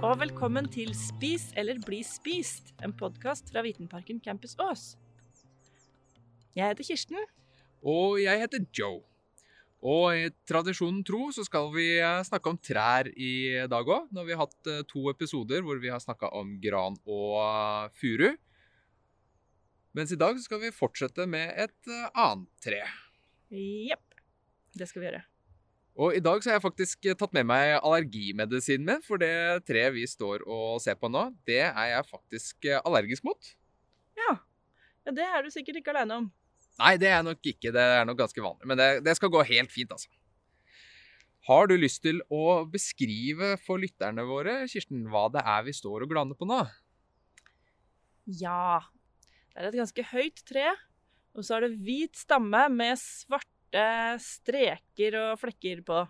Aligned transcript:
Og 0.00 0.14
velkommen 0.22 0.64
til 0.72 0.94
Spis 0.96 1.50
eller 1.60 1.76
bli 1.84 1.98
spist, 2.06 2.70
en 2.80 2.94
podkast 2.96 3.50
fra 3.52 3.60
Vitenparken 3.66 4.22
Campus 4.24 4.54
Ås. 4.56 4.84
Jeg 6.56 6.72
heter 6.72 6.86
Kirsten. 6.86 7.18
Og 7.84 8.16
jeg 8.22 8.40
heter 8.40 8.64
Joe. 8.72 9.02
Og 9.82 10.06
i 10.16 10.30
tradisjonen 10.48 11.02
tro 11.04 11.26
så 11.36 11.44
skal 11.44 11.68
vi 11.74 11.88
eh, 11.98 12.22
snakke 12.24 12.48
om 12.48 12.60
trær 12.62 13.10
i 13.12 13.66
dag 13.68 13.90
òg. 13.92 14.08
Nå 14.08 14.22
har 14.22 14.28
vi 14.30 14.38
hatt 14.38 14.70
eh, 14.70 14.84
to 14.88 15.04
episoder 15.12 15.66
hvor 15.66 15.82
vi 15.82 15.92
har 15.92 16.00
snakka 16.00 16.30
om 16.38 16.54
gran 16.62 16.96
og 17.02 17.36
eh, 17.42 17.90
furu. 17.98 18.30
Mens 19.92 20.14
i 20.14 20.20
dag 20.22 20.38
så 20.38 20.46
skal 20.46 20.62
vi 20.62 20.72
fortsette 20.72 21.28
med 21.28 21.52
et 21.66 21.92
annet 22.14 22.48
tre. 22.64 22.80
Jepp. 23.52 24.06
Det 24.72 24.88
skal 24.88 25.02
vi 25.02 25.10
gjøre. 25.10 25.26
Og 26.00 26.16
i 26.16 26.22
dag 26.24 26.40
så 26.40 26.50
har 26.50 26.56
jeg 26.56 26.64
faktisk 26.64 27.08
eh, 27.08 27.16
tatt 27.18 27.34
med 27.36 27.44
meg 27.50 27.74
allergimedisinen 27.76 28.86
min, 28.88 29.02
for 29.04 29.20
det 29.20 29.64
treet 29.68 29.92
vi 29.92 30.06
står 30.08 30.46
og 30.48 30.80
ser 30.80 30.96
på 30.96 31.10
nå, 31.12 31.26
det 31.48 31.60
er 31.66 31.90
jeg 31.90 32.08
faktisk 32.08 32.68
eh, 32.68 32.80
allergisk 32.80 33.26
mot. 33.28 33.50
Ja. 34.16 34.38
ja, 35.04 35.12
det 35.12 35.26
er 35.26 35.44
du 35.44 35.52
sikkert 35.52 35.82
ikke 35.82 35.92
aleine 35.92 36.22
om. 36.22 36.30
Nei, 36.80 36.94
det 37.00 37.10
er 37.12 37.20
nok 37.26 37.44
ikke. 37.44 37.70
Det 37.74 37.82
er 37.82 38.06
nok 38.08 38.22
ganske 38.22 38.40
vanlig. 38.40 38.68
Men 38.70 38.80
det, 38.80 38.88
det 39.04 39.16
skal 39.18 39.32
gå 39.32 39.44
helt 39.50 39.72
fint, 39.72 39.92
altså. 39.92 40.08
Har 41.48 41.66
du 41.68 41.74
lyst 41.74 42.00
til 42.04 42.22
å 42.32 42.62
beskrive 42.70 43.56
for 43.60 43.82
lytterne 43.82 44.24
våre, 44.24 44.62
Kirsten, 44.70 45.04
hva 45.10 45.26
det 45.34 45.42
er 45.42 45.64
vi 45.66 45.74
står 45.74 46.06
og 46.06 46.12
glaner 46.14 46.38
på 46.38 46.46
nå? 46.48 46.60
Ja. 48.40 48.78
Det 49.52 49.60
er 49.60 49.68
et 49.68 49.80
ganske 49.82 50.04
høyt 50.14 50.44
tre, 50.48 50.70
og 51.36 51.44
så 51.44 51.58
er 51.58 51.66
det 51.66 51.82
hvit 51.82 52.16
stamme 52.16 52.62
med 52.72 52.94
svarte 53.72 54.18
streker 54.20 55.16
og 55.16 55.40
flekker 55.40 55.82
på. 55.82 56.06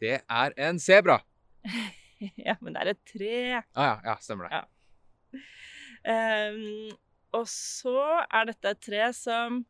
Det 0.00 0.22
er 0.28 0.52
en 0.56 0.78
sebra. 0.80 1.20
ja, 2.36 2.56
men 2.60 2.72
det 2.72 2.80
er 2.80 2.90
et 2.92 3.04
tre. 3.04 3.62
Ah, 3.74 3.84
ja, 3.84 4.00
ja, 4.04 4.16
stemmer 4.20 4.48
det. 4.48 4.56
Ja. 4.56 6.52
Um, 6.52 6.96
og 7.32 7.46
så 7.48 8.24
er 8.28 8.48
dette 8.48 8.68
et 8.68 8.82
tre 8.82 9.12
som 9.14 9.64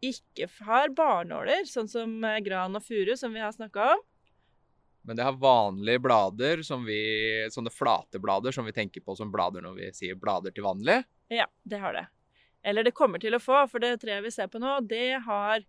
ikke 0.00 0.46
har 0.62 0.92
barnåler, 0.94 1.64
sånn 1.66 1.88
som 1.90 2.12
eh, 2.22 2.38
gran 2.44 2.76
og 2.76 2.84
furu, 2.84 3.16
som 3.18 3.32
vi 3.34 3.40
har 3.42 3.50
snakka 3.50 3.94
om. 3.96 4.04
Men 5.08 5.16
det 5.16 5.24
har 5.24 5.40
vanlige 5.40 5.98
blader, 6.04 6.62
som 6.62 6.84
vi, 6.84 7.00
sånne 7.50 7.72
flate 7.72 8.20
blader 8.20 8.54
som 8.54 8.66
vi 8.68 8.74
tenker 8.76 9.00
på 9.02 9.16
som 9.16 9.32
blader 9.32 9.64
når 9.64 9.74
vi 9.74 9.90
sier 9.96 10.18
blader 10.20 10.54
til 10.54 10.66
vanlig. 10.68 11.00
Ja, 11.32 11.48
det 11.64 11.80
har 11.82 11.96
det. 11.96 12.04
Eller 12.62 12.84
det 12.84 12.94
kommer 12.94 13.18
til 13.18 13.34
å 13.34 13.42
få, 13.42 13.64
for 13.72 13.82
det 13.82 13.96
treet 14.02 14.22
vi 14.22 14.30
ser 14.34 14.50
på 14.52 14.60
nå, 14.62 14.76
det 14.86 15.18
har 15.24 15.64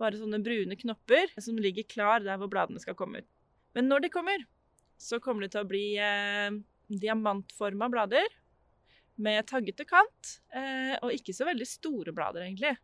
bare 0.00 0.18
sånne 0.20 0.40
brune 0.42 0.78
knopper 0.80 1.30
som 1.40 1.58
ligger 1.60 1.86
klar 1.88 2.24
der 2.24 2.40
hvor 2.40 2.50
bladene 2.52 2.82
skal 2.82 2.96
komme 2.98 3.22
ut. 3.22 3.30
Men 3.76 3.86
når 3.90 4.06
de 4.06 4.12
kommer, 4.12 4.44
så 5.00 5.20
kommer 5.22 5.46
det 5.46 5.54
til 5.54 5.64
å 5.64 5.70
bli 5.70 5.84
eh, 6.00 6.50
diamantforma 6.90 7.88
blader 7.92 8.26
med 9.20 9.46
taggete 9.48 9.84
kant, 9.88 10.38
eh, 10.56 10.96
og 11.04 11.12
ikke 11.12 11.34
så 11.36 11.46
veldig 11.48 11.68
store 11.68 12.14
blader, 12.16 12.46
egentlig. 12.46 12.74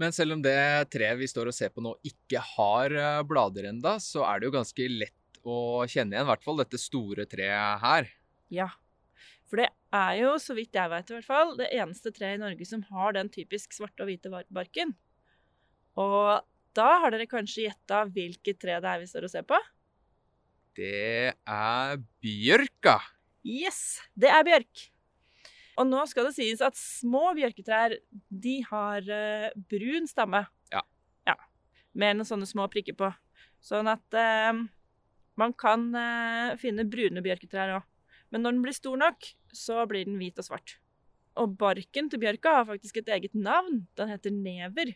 Men 0.00 0.14
selv 0.14 0.36
om 0.36 0.42
det 0.42 0.58
treet 0.92 1.18
vi 1.20 1.28
står 1.30 1.50
og 1.50 1.56
ser 1.56 1.70
på 1.72 1.82
nå 1.84 1.94
ikke 2.06 2.42
har 2.54 2.94
eh, 2.98 3.20
blader 3.26 3.70
enda, 3.70 3.96
så 4.02 4.24
er 4.28 4.40
det 4.40 4.50
jo 4.50 4.56
ganske 4.56 4.88
lett 4.90 5.40
å 5.44 5.84
kjenne 5.86 6.16
igjen, 6.16 6.26
i 6.26 6.30
hvert 6.32 6.44
fall 6.44 6.60
dette 6.60 6.80
store 6.80 7.28
treet 7.30 7.82
her. 7.84 8.08
Ja. 8.52 8.70
For 9.48 9.60
det 9.60 9.68
er 9.94 10.16
jo, 10.18 10.34
så 10.40 10.56
vidt 10.56 10.76
jeg 10.76 10.90
vet 10.90 11.10
i 11.10 11.16
hvert 11.18 11.28
fall, 11.28 11.54
det 11.60 11.70
eneste 11.76 12.12
treet 12.14 12.38
i 12.38 12.42
Norge 12.42 12.68
som 12.68 12.82
har 12.90 13.16
den 13.16 13.30
typisk 13.32 13.76
svarte 13.76 14.04
og 14.04 14.10
hvite 14.10 14.32
barken. 14.32 14.96
Og 16.00 16.42
da 16.74 16.88
har 17.02 17.14
dere 17.14 17.28
kanskje 17.30 17.68
gjetta 17.68 18.02
hvilket 18.10 18.58
tre 18.60 18.80
det 18.82 18.90
er 18.90 19.02
vi 19.02 19.10
står 19.10 19.28
og 19.28 19.32
ser 19.34 19.46
på? 19.46 19.58
Det 20.74 21.30
er 21.30 22.00
bjørka. 22.24 22.98
Yes, 23.46 24.00
det 24.18 24.32
er 24.32 24.42
bjørk. 24.46 24.88
Og 25.78 25.86
nå 25.86 26.02
skal 26.10 26.28
det 26.28 26.36
sies 26.36 26.62
at 26.62 26.78
små 26.78 27.32
bjørketrær, 27.36 27.96
de 28.30 28.54
har 28.68 29.06
uh, 29.06 29.48
brun 29.70 30.06
stamme. 30.10 30.44
Ja. 30.74 30.82
Ja, 31.28 31.36
Med 31.94 32.18
noen 32.18 32.28
sånne 32.28 32.48
små 32.48 32.66
prikker 32.70 32.96
på. 32.98 33.10
Sånn 33.62 33.90
at 33.90 34.18
uh, 34.18 34.64
man 35.38 35.54
kan 35.58 35.88
uh, 35.94 36.54
finne 36.60 36.86
brune 36.86 37.22
bjørketrær 37.24 37.76
òg. 37.78 37.90
Men 38.34 38.42
når 38.42 38.56
den 38.56 38.64
blir 38.64 38.74
stor 38.74 38.98
nok, 38.98 39.30
så 39.54 39.84
blir 39.90 40.08
den 40.08 40.18
hvit 40.18 40.40
og 40.42 40.48
svart. 40.48 40.78
Og 41.38 41.54
barken 41.58 42.08
til 42.10 42.22
bjørka 42.22 42.60
har 42.60 42.66
faktisk 42.66 43.02
et 43.02 43.10
eget 43.14 43.34
navn. 43.34 43.84
Den 43.98 44.10
heter 44.10 44.34
never. 44.34 44.94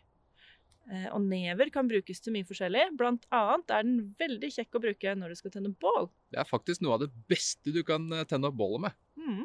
Eh, 0.88 1.08
og 1.12 1.20
never 1.28 1.68
kan 1.72 1.88
brukes 1.88 2.22
til 2.24 2.32
mye 2.32 2.46
forskjellig. 2.48 2.86
Blant 2.96 3.26
annet 3.34 3.74
er 3.74 3.84
den 3.84 3.98
veldig 4.20 4.48
kjekk 4.54 4.78
å 4.78 4.82
bruke 4.86 5.14
når 5.20 5.34
du 5.34 5.40
skal 5.40 5.52
tenne 5.52 5.72
bål. 5.84 6.08
Det 6.32 6.40
er 6.40 6.48
faktisk 6.48 6.84
noe 6.84 6.96
av 6.96 7.04
det 7.04 7.10
beste 7.28 7.74
du 7.74 7.82
kan 7.86 8.08
eh, 8.14 8.24
tenne 8.28 8.48
opp 8.48 8.56
bålet 8.56 8.86
med. 8.86 9.00
Mm. 9.20 9.42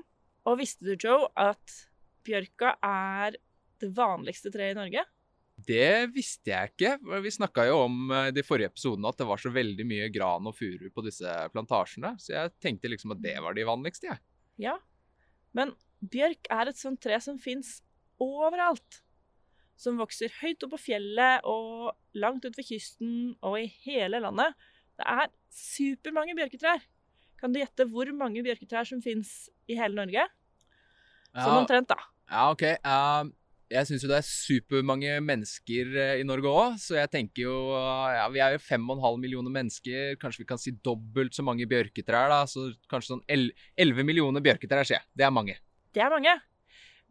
Og 0.48 0.60
visste 0.60 0.88
du, 0.88 0.96
Joe, 0.96 1.28
at 1.40 1.82
bjørka 2.24 2.78
er 2.84 3.36
det 3.84 3.92
vanligste 3.96 4.54
treet 4.54 4.78
i 4.78 4.80
Norge? 4.80 5.04
Det 5.54 6.10
visste 6.16 6.50
jeg 6.50 6.72
ikke. 6.72 6.96
Vi 7.22 7.32
snakka 7.36 7.68
jo 7.68 7.84
om 7.90 8.00
eh, 8.08 8.30
i 8.32 8.36
de 8.36 8.48
forrige 8.48 8.72
episodene 8.72 9.12
at 9.12 9.20
det 9.20 9.28
var 9.28 9.44
så 9.44 9.52
veldig 9.54 9.88
mye 9.90 10.10
gran 10.16 10.48
og 10.48 10.56
furu 10.58 10.88
på 10.96 11.06
disse 11.06 11.38
plantasjene, 11.54 12.16
så 12.24 12.38
jeg 12.38 12.56
tenkte 12.64 12.92
liksom 12.92 13.18
at 13.18 13.24
det 13.24 13.36
var 13.44 13.58
de 13.58 13.68
vanligste, 13.68 14.14
jeg. 14.14 14.24
Ja. 14.70 14.80
Men 15.52 15.76
bjørk 16.00 16.48
er 16.52 16.72
et 16.72 16.80
sånt 16.80 17.04
tre 17.04 17.20
som 17.24 17.36
fins 17.42 17.82
overalt. 18.24 19.04
Som 19.80 19.98
vokser 20.00 20.32
høyt 20.42 20.64
opp 20.64 20.76
på 20.76 20.82
fjellet 20.86 21.44
og 21.50 21.92
langt 22.16 22.46
utover 22.46 22.66
kysten 22.68 23.34
og 23.42 23.58
i 23.60 23.68
hele 23.88 24.20
landet. 24.24 24.54
Det 25.00 25.06
er 25.10 25.32
supermange 25.50 26.36
bjørketrær. 26.38 26.84
Kan 27.42 27.52
du 27.52 27.60
gjette 27.60 27.88
hvor 27.92 28.08
mange 28.16 28.44
bjørketrær 28.46 28.86
som 28.88 29.02
fins 29.04 29.50
i 29.68 29.76
hele 29.80 29.98
Norge? 29.98 30.28
Sånn 31.34 31.64
omtrent, 31.64 31.90
da. 31.90 31.98
Ja, 32.30 32.44
OK. 32.54 32.62
eh, 32.64 33.32
jeg 33.74 33.88
syns 33.90 34.04
jo 34.06 34.10
det 34.12 34.20
er 34.20 34.28
supermange 34.28 35.16
mennesker 35.26 35.96
eh, 35.98 36.14
i 36.22 36.26
Norge 36.30 36.52
òg, 36.52 36.76
så 36.80 36.94
jeg 37.00 37.10
tenker 37.10 37.48
jo 37.48 37.56
Ja, 37.74 38.28
vi 38.30 38.40
er 38.46 38.54
jo 38.56 38.62
fem 38.62 38.86
og 38.86 39.00
en 39.00 39.04
halv 39.08 39.18
millioner 39.20 39.50
mennesker. 39.52 40.14
Kanskje 40.22 40.44
vi 40.44 40.50
kan 40.54 40.62
si 40.62 40.76
dobbelt 40.86 41.34
så 41.34 41.42
mange 41.46 41.66
bjørketrær, 41.68 42.30
da. 42.30 42.44
Så 42.46 42.70
kanskje 42.92 43.16
sånn 43.16 43.26
el- 43.34 43.50
elleve 43.76 44.06
millioner 44.06 44.46
bjørketrær, 44.46 44.86
jeg. 44.94 45.02
Det 45.18 45.26
er 45.26 45.34
mange. 45.34 45.58
Det 45.94 46.06
er 46.06 46.14
mange. 46.14 46.38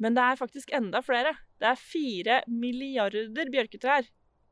Men 0.03 0.17
det 0.19 0.25
er 0.27 0.39
faktisk 0.41 0.73
enda 0.75 1.03
flere. 1.05 1.37
Det 1.63 1.69
er 1.71 1.79
fire 1.79 2.43
milliarder 2.51 3.51
bjørketrær, 3.53 4.09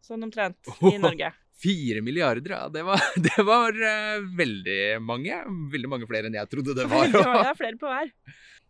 sånn 0.06 0.28
omtrent, 0.28 0.70
i 0.86 0.94
Norge. 1.02 1.32
Fire 1.60 2.00
milliarder, 2.00 2.54
ja. 2.54 2.68
Det 2.72 2.84
var, 2.86 3.02
det 3.26 3.44
var 3.44 3.74
uh, 3.76 4.22
veldig 4.38 5.00
mange. 5.04 5.42
Veldig 5.74 5.90
mange 5.92 6.08
flere 6.08 6.30
enn 6.30 6.38
jeg 6.38 6.50
trodde 6.52 6.76
det 6.78 6.86
var. 6.90 7.10
Ja, 7.12 7.26
det 7.42 7.50
er 7.50 7.60
flere 7.64 7.80
på 7.80 7.90
hver. 7.90 8.12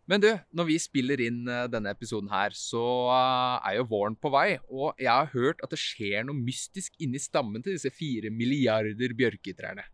Men 0.09 0.23
du, 0.23 0.27
når 0.57 0.67
vi 0.67 0.77
spiller 0.81 1.21
inn 1.23 1.45
uh, 1.47 1.69
denne 1.71 1.93
episoden 1.93 2.31
her, 2.33 2.55
så 2.57 2.83
uh, 3.13 3.61
er 3.61 3.77
jo 3.77 3.87
våren 3.93 4.17
på 4.17 4.31
vei. 4.33 4.57
Og 4.73 4.97
jeg 4.99 5.11
har 5.11 5.31
hørt 5.31 5.61
at 5.63 5.71
det 5.71 5.79
skjer 5.79 6.25
noe 6.27 6.35
mystisk 6.35 6.97
inni 6.99 7.21
stammen 7.21 7.63
til 7.63 7.77
disse 7.77 7.93
fire 7.95 8.33
milliarder 8.33 9.15
bjørketrærne. 9.21 9.85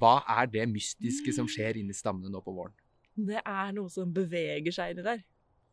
Hva 0.00 0.20
er 0.38 0.46
det 0.48 0.68
mystiske 0.70 1.34
som 1.34 1.50
skjer 1.50 1.80
inni 1.82 1.96
stammene 1.96 2.30
nå 2.30 2.40
på 2.46 2.54
våren? 2.54 2.76
Det 3.20 3.42
er 3.42 3.74
noe 3.76 3.90
som 3.92 4.14
beveger 4.14 4.72
seg 4.72 4.94
inni 4.94 5.04
der. 5.04 5.24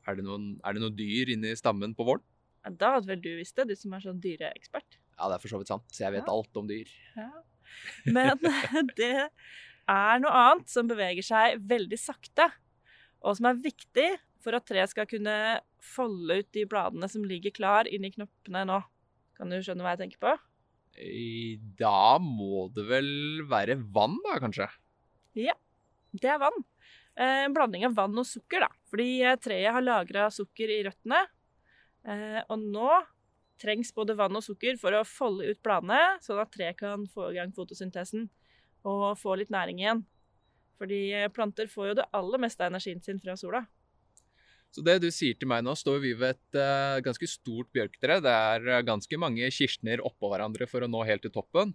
Er 0.07 0.15
det 0.15 0.23
noen, 0.25 0.53
er 0.63 0.73
det 0.77 0.81
noen 0.83 0.95
dyr 0.95 1.29
inni 1.33 1.51
stammen 1.59 1.93
på 1.97 2.05
våren? 2.07 2.23
Ja, 2.65 2.71
Da 2.71 2.93
hadde 2.95 3.07
vel 3.11 3.21
du 3.23 3.29
visst 3.37 3.55
det, 3.59 3.67
du 3.69 3.75
som 3.75 3.93
er 3.93 4.03
sånn 4.03 4.21
dyreekspert. 4.23 4.97
Ja, 5.17 5.27
det 5.29 5.35
er 5.37 5.43
for 5.43 5.51
så 5.51 5.59
vidt 5.61 5.71
sant. 5.71 5.83
Så 5.91 6.03
jeg 6.05 6.13
vet 6.15 6.25
Ja. 6.27 6.33
alt 6.33 6.57
om 6.57 6.67
dyr. 6.67 6.87
Ja. 7.15 7.29
Men 8.05 8.37
det 8.95 9.29
er 9.87 10.19
noe 10.23 10.31
annet 10.31 10.69
som 10.71 10.87
beveger 10.87 11.23
seg 11.23 11.59
veldig 11.67 11.99
sakte, 11.99 12.49
og 13.21 13.35
som 13.37 13.45
er 13.49 13.59
viktig 13.59 14.09
for 14.43 14.55
at 14.55 14.65
treet 14.69 14.89
skal 14.93 15.05
kunne 15.09 15.59
folde 15.83 16.39
ut 16.39 16.51
de 16.55 16.63
bladene 16.69 17.09
som 17.09 17.23
ligger 17.27 17.51
klar 17.51 17.87
inni 17.91 18.11
knoppene 18.13 18.63
nå. 18.69 18.81
Kan 19.37 19.49
du 19.51 19.57
skjønne 19.59 19.83
hva 19.85 19.95
jeg 19.97 20.03
tenker 20.05 20.21
på? 20.23 20.35
Eh, 20.97 21.57
Da 21.77 22.17
må 22.23 22.67
det 22.73 22.85
vel 22.87 23.43
være 23.49 23.75
vann, 23.93 24.17
da, 24.23 24.39
kanskje? 24.39 24.69
Ja, 25.35 25.53
Det 26.13 26.29
er 26.31 26.39
vann. 26.39 26.63
Eh, 27.17 27.43
En 27.45 27.53
blanding 27.53 27.85
av 27.87 27.95
vann 27.97 28.17
og 28.19 28.27
sukker, 28.29 28.61
da. 28.65 28.69
Fordi 28.91 29.09
eh, 29.25 29.37
treet 29.41 29.73
har 29.73 29.83
lagra 29.83 30.27
sukker 30.33 30.69
i 30.69 30.81
røttene. 30.85 31.23
Eh, 32.07 32.41
Og 32.47 32.59
nå 32.61 32.89
trengs 33.57 33.89
både 33.95 34.13
vann 34.17 34.37
og 34.37 34.45
sukker 34.45 34.77
for 34.77 34.93
å 34.93 35.05
folde 35.07 35.47
ut 35.49 35.61
bladene, 35.65 36.19
sånn 36.21 36.43
at 36.43 36.51
treet 36.53 36.77
kan 36.77 37.07
få 37.09 37.31
i 37.31 37.39
gang 37.39 37.49
fotosyntesen 37.55 38.27
og 38.85 39.17
få 39.17 39.33
litt 39.39 39.49
næring 39.49 39.81
igjen. 39.81 40.03
Fordi 40.77 40.99
planter 41.33 41.65
får 41.65 41.87
jo 41.89 41.95
det 41.97 42.05
aller 42.13 42.43
meste 42.43 42.61
av 42.61 42.69
energien 42.69 43.01
sin 43.01 43.17
fra 43.17 43.33
sola. 43.35 43.63
Så 44.69 44.83
det 44.85 44.99
du 45.01 45.07
sier 45.09 45.33
til 45.33 45.49
meg 45.49 45.63
nå, 45.65 45.73
står 45.73 45.97
vi 46.03 46.11
ved 46.13 46.37
et 46.37 47.01
ganske 47.01 47.25
stort 47.31 47.71
bjørketre. 47.73 48.19
Det 48.21 48.29
er 48.29 48.85
ganske 48.85 49.17
mange 49.17 49.49
kirsner 49.49 50.05
oppå 50.05 50.29
hverandre 50.29 50.69
for 50.69 50.85
å 50.85 50.91
nå 50.91 51.01
helt 51.09 51.25
til 51.25 51.33
toppen. 51.33 51.73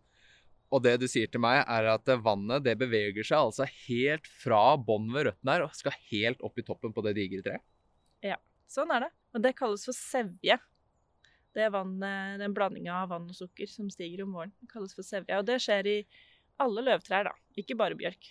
Og 0.73 0.81
det 0.85 0.95
du 1.03 1.05
sier 1.11 1.29
til 1.29 1.43
meg, 1.45 1.61
er 1.69 1.91
at 1.93 2.09
eh, 2.09 2.23
vannet 2.25 2.65
det 2.65 2.79
beveger 2.81 3.27
seg 3.27 3.51
altså 3.51 3.69
helt 3.87 4.27
fra 4.41 4.63
bånn 4.81 5.11
ved 5.13 5.29
røttene 5.29 5.59
her 5.59 5.67
og 5.67 5.77
skal 5.77 5.97
helt 6.09 6.41
opp 6.45 6.57
i 6.59 6.65
toppen 6.65 6.95
på 6.97 7.05
det 7.05 7.17
digre 7.19 7.45
treet. 7.45 7.65
Ja, 8.25 8.39
Sånn 8.73 8.93
er 8.95 9.07
det. 9.07 9.11
Og 9.37 9.43
det 9.45 9.57
kalles 9.59 9.85
for 9.85 9.97
sevje. 9.97 10.57
Det 11.53 11.65
er 11.67 11.73
vannet, 11.75 12.39
den 12.41 12.55
blandinga 12.57 13.03
av 13.03 13.11
vann 13.13 13.29
og 13.29 13.37
sukker 13.37 13.69
som 13.69 13.91
stiger 13.93 14.25
om 14.25 14.37
våren. 14.37 14.55
Det 14.63 14.71
kalles 14.71 14.95
for 14.97 15.05
sevje. 15.05 15.37
Og 15.37 15.45
det 15.49 15.59
skjer 15.61 15.89
i 15.91 15.97
alle 16.63 16.85
løvtrær, 16.87 17.29
da. 17.29 17.35
Ikke 17.61 17.77
bare 17.77 17.99
bjørk. 17.99 18.31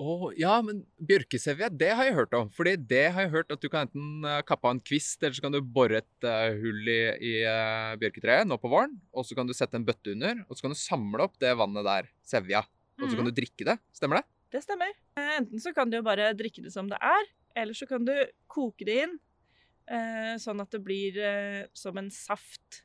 Å, 0.00 0.30
ja, 0.40 0.54
men 0.64 0.78
bjørkesevje, 1.04 1.66
det 1.76 1.90
har 1.92 2.06
jeg 2.08 2.14
hørt 2.16 2.32
om. 2.38 2.46
Fordi 2.56 2.72
det 2.88 3.02
har 3.12 3.26
jeg 3.26 3.32
hørt 3.34 3.50
at 3.52 3.60
du 3.60 3.68
kan 3.68 3.84
enten 3.84 4.24
eh, 4.24 4.38
kappe 4.48 4.64
av 4.64 4.72
en 4.76 4.80
kvist, 4.80 5.18
eller 5.20 5.36
så 5.36 5.44
kan 5.44 5.52
du 5.52 5.58
bore 5.60 5.98
et 6.00 6.24
eh, 6.26 6.54
hull 6.62 6.88
i, 6.88 7.00
i 7.20 7.32
eh, 7.44 7.90
bjørketreet 8.00 8.48
nå 8.48 8.56
på 8.62 8.70
våren. 8.72 8.94
Og 9.12 9.26
så 9.28 9.36
kan 9.36 9.48
du 9.50 9.52
sette 9.56 9.76
en 9.76 9.84
bøtte 9.84 10.14
under, 10.14 10.40
og 10.48 10.56
så 10.56 10.64
kan 10.64 10.72
du 10.72 10.78
samle 10.80 11.26
opp 11.26 11.36
det 11.42 11.52
vannet 11.60 11.84
der, 11.84 12.08
sevja. 12.24 12.62
Og 12.96 13.06
så 13.10 13.12
kan 13.18 13.26
Mhm. 13.26 13.32
du 13.34 13.36
drikke 13.42 13.66
det. 13.68 13.76
Stemmer 13.96 14.20
det? 14.22 14.24
Det 14.56 14.62
stemmer. 14.64 14.96
Enten 15.20 15.60
så 15.60 15.74
kan 15.76 15.90
du 15.92 15.98
jo 16.00 16.02
bare 16.06 16.32
drikke 16.36 16.64
det 16.64 16.72
som 16.72 16.88
det 16.88 16.98
er, 17.00 17.28
eller 17.60 17.76
så 17.76 17.86
kan 17.88 18.04
du 18.08 18.14
koke 18.50 18.84
det 18.88 18.96
inn 19.04 19.18
sånn 20.38 20.60
at 20.62 20.70
det 20.70 20.80
blir 20.84 21.16
som 21.74 21.96
en 21.98 22.10
saft. 22.14 22.82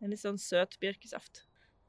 En 0.00 0.10
litt 0.12 0.20
sånn 0.22 0.38
søt 0.40 0.78
bjørkesaft. 0.80 1.42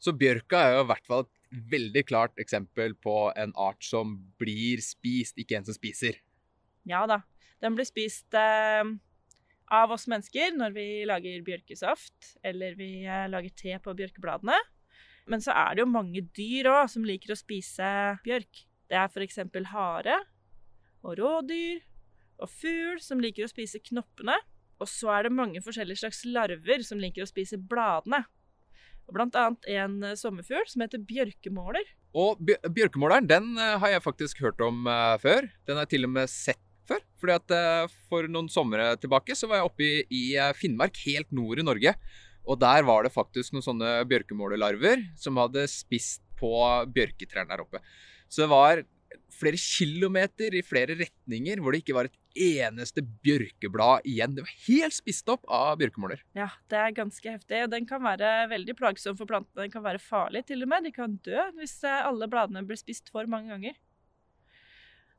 Så 0.04 0.12
bjørka 0.18 0.60
er 0.60 0.74
jo 0.78 0.82
i 0.84 0.90
hvert 0.90 1.06
fall 1.08 1.24
et 1.26 1.43
veldig 1.54 2.06
klart 2.10 2.40
eksempel 2.42 2.96
på 2.98 3.32
en 3.38 3.54
art 3.60 3.84
som 3.86 4.18
blir 4.42 4.82
spist, 4.84 5.38
ikke 5.38 5.60
en 5.60 5.68
som 5.68 5.78
spiser. 5.78 6.20
Ja 6.90 7.06
da. 7.10 7.22
Den 7.64 7.78
blir 7.78 7.88
spist 7.88 8.36
eh, 8.36 8.84
av 9.72 9.94
oss 9.96 10.08
mennesker 10.12 10.56
når 10.58 10.76
vi 10.76 10.88
lager 11.08 11.46
bjørkesaft, 11.46 12.36
eller 12.44 12.76
vi 12.80 13.06
eh, 13.06 13.28
lager 13.32 13.54
te 13.56 13.78
på 13.80 13.96
bjørkebladene. 14.00 14.58
Men 15.32 15.44
så 15.44 15.56
er 15.56 15.76
det 15.76 15.86
jo 15.86 15.94
mange 15.94 16.26
dyr 16.36 16.68
òg 16.74 16.90
som 16.92 17.06
liker 17.08 17.32
å 17.32 17.40
spise 17.40 17.90
bjørk. 18.26 18.66
Det 18.92 19.00
er 19.00 19.08
f.eks. 19.08 19.40
hare 19.72 20.20
og 21.04 21.16
rådyr 21.20 21.84
og 22.44 22.50
fugl 22.52 23.00
som 23.04 23.22
liker 23.24 23.48
å 23.48 23.52
spise 23.52 23.80
knoppene. 23.88 24.36
Og 24.82 24.90
så 24.90 25.14
er 25.16 25.28
det 25.28 25.38
mange 25.38 25.62
forskjellige 25.64 26.02
slags 26.02 26.24
larver 26.28 26.84
som 26.84 27.00
liker 27.00 27.24
å 27.24 27.30
spise 27.30 27.56
bladene. 27.58 28.26
Annet 29.22 29.68
en 29.70 29.98
eh, 30.04 30.18
sommerfugl 30.20 30.66
som 30.70 30.84
heter 30.84 31.02
bjørkemåler. 31.08 31.86
Og 32.18 32.42
bjørkemåleren, 32.44 33.30
den 33.30 33.54
eh, 33.58 33.78
har 33.82 33.96
jeg 33.96 34.06
faktisk 34.06 34.44
hørt 34.44 34.62
om 34.66 34.88
eh, 34.90 35.16
før. 35.22 35.50
Den 35.68 35.78
har 35.78 35.88
jeg 35.88 35.96
til 35.96 36.08
og 36.10 36.14
med 36.16 36.32
sett 36.32 36.62
før. 36.90 37.04
Fordi 37.22 37.38
at 37.38 37.92
for 38.12 38.28
noen 38.28 38.50
somre 38.52 38.90
tilbake 39.00 39.38
så 39.40 39.48
var 39.48 39.62
jeg 39.62 39.70
oppe 39.70 39.92
i, 40.12 40.24
Finnmark, 40.60 40.98
helt 41.06 41.30
nord 41.32 41.62
i 41.62 41.64
Norge. 41.64 41.94
Og 42.44 42.60
der 42.60 42.84
var 42.84 43.06
det 43.06 43.14
faktisk 43.14 43.54
noen 43.56 43.64
sånne 43.64 43.92
bjørkemålerlarver 44.10 45.06
som 45.16 45.40
hadde 45.40 45.64
spist 45.72 46.26
på 46.36 46.52
bjørketrærne 46.92 47.54
der 47.54 47.64
oppe. 47.64 47.80
Så 48.28 48.44
det 48.44 48.52
var 48.52 48.84
flere 49.34 49.60
kilometer 49.60 50.56
i 50.56 50.64
flere 50.66 50.98
retninger 51.00 51.62
hvor 51.62 51.76
det 51.76 51.84
ikke 51.84 51.96
var 51.98 52.10
et 52.10 52.20
eneste 52.34 53.04
bjørkeblad 53.26 54.08
igjen. 54.10 54.36
Det 54.36 54.46
var 54.46 54.56
helt 54.66 54.98
spist 54.98 55.30
opp 55.32 55.46
av 55.52 55.78
bjørkemåler. 55.82 56.24
Ja, 56.38 56.50
det 56.72 56.80
er 56.80 56.98
ganske 56.98 57.36
heftig. 57.36 57.64
og 57.66 57.72
Den 57.74 57.88
kan 57.90 58.04
være 58.04 58.34
veldig 58.52 58.78
plagsom 58.80 59.18
for 59.20 59.30
plantene. 59.30 59.66
Den 59.66 59.74
kan 59.74 59.86
være 59.86 60.02
farlig 60.02 60.46
til 60.50 60.66
og 60.66 60.72
med. 60.74 60.88
De 60.88 60.94
kan 60.96 61.18
dø 61.26 61.48
hvis 61.60 61.80
eh, 61.86 62.04
alle 62.08 62.30
bladene 62.32 62.66
blir 62.68 62.80
spist 62.80 63.14
for 63.14 63.30
mange 63.30 63.54
ganger. 63.54 63.78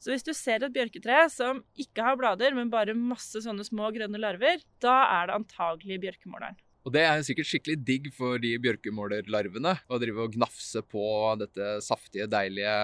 Så 0.02 0.12
hvis 0.12 0.26
du 0.26 0.34
ser 0.36 0.60
et 0.60 0.74
bjørketre 0.74 1.22
som 1.32 1.62
ikke 1.80 2.04
har 2.04 2.18
blader, 2.20 2.52
men 2.52 2.72
bare 2.72 2.96
masse 2.98 3.40
sånne 3.40 3.64
små 3.64 3.88
grønne 3.94 4.20
larver, 4.20 4.60
da 4.84 4.98
er 5.14 5.30
det 5.30 5.38
antagelig 5.38 6.00
bjørkemåleren. 6.02 6.58
Og 6.84 6.92
det 6.92 7.06
er 7.08 7.22
sikkert 7.24 7.48
skikkelig 7.48 7.78
digg 7.88 8.08
for 8.12 8.36
de 8.42 8.50
bjørkemålerlarvene 8.60 9.72
å 9.88 10.00
drive 10.02 10.26
og 10.26 10.34
gnafse 10.36 10.82
på 10.84 11.04
dette 11.40 11.78
saftige, 11.84 12.28
deilige 12.28 12.74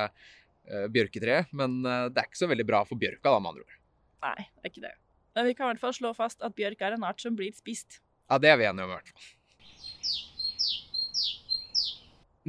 bjørketreet. 0.93 1.51
Men 1.57 1.81
eh, 1.85 2.07
det 2.13 2.23
er 2.23 2.31
ikke 2.31 2.43
så 2.43 2.51
veldig 2.51 2.67
bra 2.69 2.83
for 2.89 3.01
bjørka, 3.01 3.27
da, 3.29 3.39
med 3.39 3.55
andre 3.55 3.67
ord. 3.67 3.77
Nei, 4.27 4.39
det 4.47 4.65
er 4.65 4.73
ikke 4.73 4.87
det. 4.87 4.95
Men 5.37 5.47
vi 5.47 5.57
kan 5.57 5.67
i 5.67 5.73
hvert 5.73 5.85
fall 5.85 5.97
slå 5.97 6.15
fast 6.17 6.43
at 6.47 6.57
bjørk 6.59 6.83
er 6.85 6.97
en 6.97 7.07
art 7.07 7.23
som 7.23 7.37
blir 7.39 7.53
spist. 7.57 8.01
Ja, 8.31 8.39
det 8.43 8.51
er 8.51 8.59
vi 8.61 8.67
enige 8.69 8.87
om, 8.87 8.93
i 8.93 8.99
hvert 8.99 9.13
fall. 9.15 9.29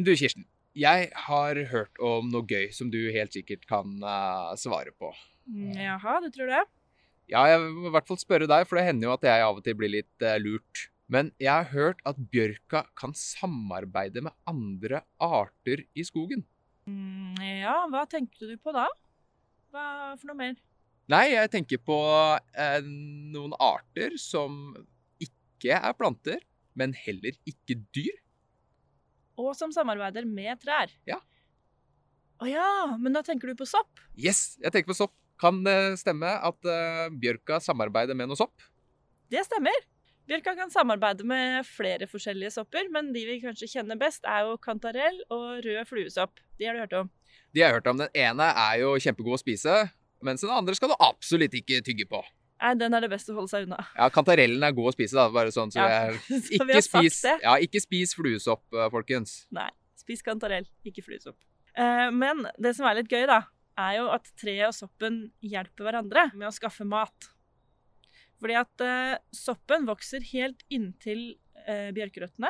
Du, 0.02 0.12
Kirsten. 0.16 0.48
Jeg 0.78 1.10
har 1.28 1.58
hørt 1.68 2.00
om 2.00 2.30
noe 2.32 2.48
gøy 2.48 2.70
som 2.72 2.88
du 2.94 3.00
helt 3.12 3.34
sikkert 3.36 3.66
kan 3.68 3.98
uh, 4.00 4.54
svare 4.56 4.94
på. 4.96 5.10
Mm, 5.52 5.76
Jaha, 5.76 6.14
du 6.24 6.30
tror 6.32 6.48
det? 6.48 6.62
Ja, 7.32 7.44
jeg 7.50 7.60
må 7.76 7.90
i 7.90 7.92
hvert 7.92 8.08
fall 8.08 8.20
spørre 8.22 8.48
deg, 8.48 8.64
for 8.70 8.80
det 8.80 8.86
hender 8.88 9.10
jo 9.10 9.16
at 9.18 9.28
jeg 9.28 9.44
av 9.44 9.60
og 9.60 9.66
til 9.66 9.76
blir 9.78 9.92
litt 9.92 10.24
uh, 10.24 10.38
lurt. 10.40 10.86
Men 11.12 11.34
jeg 11.44 11.52
har 11.52 11.68
hørt 11.74 12.00
at 12.08 12.20
bjørka 12.32 12.86
kan 12.96 13.12
samarbeide 13.18 14.24
med 14.24 14.36
andre 14.48 15.04
arter 15.20 15.84
i 15.92 16.08
skogen. 16.08 16.46
Mm, 16.92 17.40
ja, 17.62 17.78
hva 17.92 18.04
tenker 18.10 18.52
du 18.52 18.58
på 18.60 18.74
da? 18.76 18.88
Hva 19.72 19.86
for 20.20 20.32
noe 20.32 20.40
mer? 20.40 20.60
Nei, 21.12 21.26
jeg 21.34 21.52
tenker 21.52 21.82
på 21.84 21.98
eh, 22.56 22.80
noen 23.34 23.56
arter 23.60 24.16
som 24.22 24.76
ikke 25.22 25.76
er 25.76 25.96
planter, 25.98 26.44
men 26.78 26.96
heller 26.96 27.36
ikke 27.48 27.80
dyr. 27.96 28.20
Og 29.42 29.54
som 29.58 29.74
samarbeider 29.74 30.28
med 30.28 30.60
trær. 30.62 30.92
Ja. 31.10 31.20
Å 32.42 32.48
ja, 32.50 32.68
men 32.98 33.14
da 33.16 33.24
tenker 33.26 33.52
du 33.52 33.58
på 33.60 33.68
sopp? 33.70 34.02
Yes, 34.18 34.56
jeg 34.62 34.74
tenker 34.74 34.92
på 34.94 34.98
sopp. 34.98 35.16
Kan 35.42 35.64
det 35.66 35.98
stemme 36.02 36.30
at 36.38 36.70
eh, 36.70 37.08
bjørka 37.22 37.60
samarbeider 37.64 38.18
med 38.18 38.30
noe 38.30 38.38
sopp? 38.40 38.62
Det 39.32 39.42
stemmer. 39.48 39.88
Bjørka 40.32 40.54
kan 40.56 40.70
samarbeide 40.72 41.26
med 41.28 41.66
flere 41.68 42.06
forskjellige 42.08 42.54
sopper, 42.56 42.86
men 42.88 43.10
de 43.12 43.26
vi 43.28 43.34
kanskje 43.42 43.68
kjenner 43.68 43.98
best, 44.00 44.24
er 44.24 44.46
jo 44.48 44.54
kantarell 44.64 45.18
og 45.28 45.58
rød 45.66 45.82
fluesopp. 45.90 46.40
De 46.56 46.70
har 46.70 46.78
du 46.78 46.80
hørt 46.80 46.94
om. 46.96 47.10
De 47.52 47.60
har 47.60 47.74
jeg 47.74 47.82
hørt 47.82 47.90
om. 47.92 47.98
Den 48.00 48.14
ene 48.16 48.46
er 48.48 48.78
jo 48.80 48.94
kjempegod 49.04 49.36
å 49.36 49.40
spise, 49.42 49.74
mens 50.24 50.46
den 50.46 50.54
andre 50.56 50.78
skal 50.78 50.94
du 50.94 50.96
absolutt 51.04 51.58
ikke 51.60 51.82
tygge 51.84 52.06
på. 52.08 52.22
Nei, 52.64 52.72
den 52.80 52.96
er 52.96 53.04
det 53.04 53.10
best 53.12 53.28
å 53.28 53.36
holde 53.36 53.52
seg 53.52 53.68
unna. 53.68 53.82
Ja, 53.98 54.08
kantarellen 54.16 54.64
er 54.64 54.78
god 54.78 54.94
å 54.94 54.96
spise, 54.96 55.20
da. 55.20 55.28
Bare 55.36 55.52
sånn 55.52 55.76
så 55.76 55.84
Ja, 55.84 56.00
jeg 56.14 56.40
Ikke 56.62 56.80
spis, 56.88 57.20
ja, 57.28 57.58
ikke 57.68 57.84
spis 57.84 58.16
fluesopp, 58.16 58.64
eh, 58.72 58.88
folkens. 58.94 59.36
Nei, 59.52 59.68
spis 60.00 60.24
kantarell, 60.24 60.70
ikke 60.88 61.04
fluesopp. 61.10 61.36
Eh, 61.76 62.08
men 62.16 62.48
det 62.56 62.78
som 62.80 62.88
er 62.88 63.02
litt 63.02 63.12
gøy, 63.12 63.28
da, 63.28 63.42
er 63.84 64.00
jo 64.00 64.08
at 64.16 64.32
treet 64.40 64.70
og 64.70 64.80
soppen 64.80 65.26
hjelper 65.44 65.90
hverandre 65.90 66.30
med 66.38 66.48
å 66.48 66.56
skaffe 66.56 66.88
mat. 66.88 67.34
Fordi 68.42 68.58
at 68.58 68.84
eh, 68.86 69.22
soppen 69.36 69.86
vokser 69.86 70.26
helt 70.32 70.66
inntil 70.74 71.36
eh, 71.68 71.92
bjørkerøttene. 71.94 72.50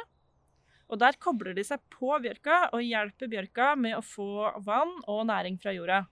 Og 0.92 1.00
der 1.00 1.16
kobler 1.24 1.56
de 1.56 1.64
seg 1.68 1.84
på 1.92 2.12
bjørka 2.24 2.66
og 2.76 2.84
hjelper 2.84 3.32
bjørka 3.32 3.74
med 3.80 3.96
å 3.98 4.04
få 4.04 4.50
vann 4.64 4.92
og 5.12 5.26
næring 5.30 5.60
fra 5.60 5.76
jorda. 5.76 6.06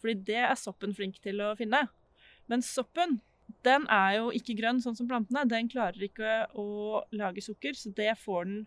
Fordi 0.00 0.16
det 0.28 0.40
er 0.44 0.56
soppen 0.60 0.92
flink 0.96 1.20
til 1.24 1.40
å 1.44 1.54
finne. 1.56 1.86
Men 2.48 2.64
soppen, 2.64 3.18
den 3.64 3.86
er 3.92 4.18
jo 4.18 4.30
ikke 4.36 4.56
grønn 4.58 4.80
sånn 4.84 4.96
som 4.96 5.08
plantene. 5.08 5.46
Den 5.48 5.68
klarer 5.72 6.04
ikke 6.04 6.46
å 6.56 7.04
lage 7.16 7.44
sukker, 7.44 7.76
så 7.76 7.92
det 7.96 8.12
får 8.20 8.48
den 8.48 8.62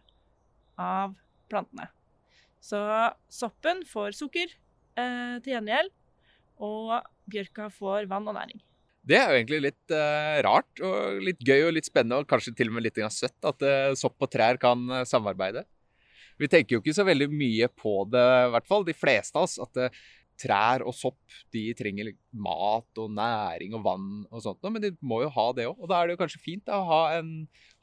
av 0.82 1.18
plantene. 1.52 1.90
Så 2.64 2.80
soppen 3.34 3.84
får 3.90 4.16
sukker 4.18 4.48
eh, 4.48 5.38
til 5.44 5.56
gjengjeld, 5.58 5.92
og 6.64 6.96
bjørka 7.30 7.68
får 7.74 8.08
vann 8.12 8.30
og 8.30 8.38
næring. 8.38 8.62
Det 9.04 9.18
er 9.20 9.28
jo 9.28 9.40
egentlig 9.42 9.60
litt 9.66 9.92
uh, 9.92 10.40
rart 10.46 10.82
og 10.84 11.20
litt 11.26 11.42
gøy 11.44 11.68
og 11.68 11.74
litt 11.76 11.90
spennende, 11.90 12.22
og 12.24 12.30
kanskje 12.30 12.56
til 12.56 12.72
og 12.72 12.78
med 12.78 12.86
litt 12.86 13.02
søtt, 13.12 13.36
at 13.44 13.66
uh, 13.68 13.92
sopp 14.00 14.16
og 14.24 14.32
trær 14.32 14.60
kan 14.62 14.86
uh, 14.88 15.04
samarbeide. 15.08 15.66
Vi 16.40 16.48
tenker 16.50 16.78
jo 16.78 16.82
ikke 16.82 16.96
så 16.96 17.06
veldig 17.06 17.28
mye 17.30 17.68
på 17.68 18.04
det, 18.10 18.24
i 18.24 18.54
hvert 18.56 18.70
fall 18.70 18.88
de 18.88 18.96
fleste 18.96 19.38
av 19.38 19.46
oss, 19.46 19.60
at 19.62 19.92
trær 20.40 20.82
og 20.88 20.96
sopp 20.98 21.36
de 21.54 21.68
trenger 21.78 22.10
mat 22.32 23.04
og 23.04 23.12
næring 23.14 23.76
og 23.78 23.84
vann 23.86 24.08
og 24.32 24.42
sånt, 24.42 24.64
men 24.66 24.82
de 24.82 24.96
må 25.06 25.20
jo 25.22 25.30
ha 25.36 25.46
det 25.54 25.68
òg. 25.70 25.78
Og 25.78 25.92
da 25.92 26.00
er 26.00 26.10
det 26.10 26.16
jo 26.16 26.24
kanskje 26.24 26.42
fint 26.42 26.66
da, 26.66 26.80
å 26.80 26.88
ha 26.90 27.02
en, 27.20 27.32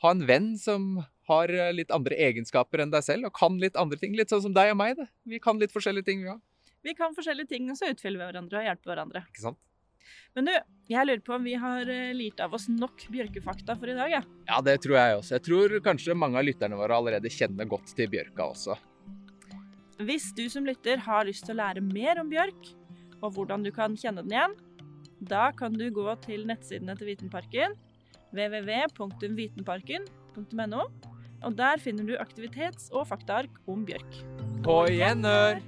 ha 0.03 0.17
en 0.17 0.27
venn 0.27 0.50
som 0.59 0.97
har 1.31 1.53
litt 1.77 1.95
andre 1.95 2.19
egenskaper 2.19 2.83
enn 2.83 2.91
deg 2.91 3.07
selv, 3.07 3.29
og 3.29 3.37
kan 3.39 3.61
litt 3.62 3.79
andre 3.79 4.00
ting. 4.00 4.17
Litt 4.19 4.33
sånn 4.33 4.43
som 4.49 4.57
deg 4.57 4.73
og 4.73 4.81
meg. 4.81 4.99
Det. 4.99 5.07
Vi 5.31 5.39
kan 5.45 5.62
litt 5.62 5.77
forskjellige 5.77 6.11
ting, 6.11 6.25
vi 6.25 6.33
òg. 6.33 6.43
Vi 6.83 6.97
kan 6.99 7.15
forskjellige 7.15 7.53
ting, 7.55 7.71
og 7.71 7.79
så 7.79 7.93
utfyller 7.93 8.25
vi 8.25 8.33
hverandre 8.33 8.65
og 8.65 8.67
hjelper 8.73 8.97
hverandre. 8.97 9.29
Ikke 9.31 9.47
sant? 9.47 9.62
Men 10.37 10.47
du, 10.47 10.52
jeg 10.90 11.07
lurer 11.07 11.23
på 11.26 11.35
om 11.37 11.45
vi 11.47 11.54
har 11.59 11.88
eh, 11.90 12.16
lirt 12.16 12.40
av 12.42 12.54
oss 12.57 12.69
nok 12.71 13.07
bjørkefakta 13.12 13.76
for 13.78 13.87
i 13.90 13.99
dag, 13.99 14.11
ja. 14.12 14.23
Ja, 14.49 14.61
det 14.64 14.76
tror 14.85 14.97
jeg 14.99 15.16
også. 15.19 15.35
Jeg 15.37 15.45
tror 15.49 15.69
kanskje 15.85 16.19
mange 16.19 16.38
av 16.40 16.47
lytterne 16.47 16.78
våre 16.78 16.95
allerede 16.99 17.28
kjenner 17.35 17.64
godt 17.71 17.88
til 17.99 18.09
bjørka 18.12 18.42
også. 18.54 18.75
Hvis 20.00 20.26
du 20.37 20.45
som 20.49 20.64
lytter 20.64 20.97
har 21.04 21.26
lyst 21.28 21.45
til 21.45 21.54
å 21.57 21.61
lære 21.61 21.80
mer 21.85 22.21
om 22.23 22.28
bjørk, 22.30 22.62
og 23.21 23.28
hvordan 23.37 23.61
du 23.66 23.71
kan 23.75 23.97
kjenne 24.00 24.23
den 24.25 24.35
igjen, 24.37 24.54
da 25.28 25.45
kan 25.52 25.73
du 25.76 25.90
gå 25.92 26.14
til 26.25 26.47
nettsidene 26.49 26.97
til 26.97 27.07
Vitenparken, 27.11 27.71
www.vitenparken.no, 28.33 30.83
og 31.40 31.57
der 31.57 31.78
finner 31.83 32.04
du 32.09 32.14
aktivitets- 32.21 32.90
og 32.95 33.07
faktaark 33.11 33.50
om 33.69 33.85
bjørk. 33.88 34.12
På 34.64 34.87
gjenhør! 34.88 35.61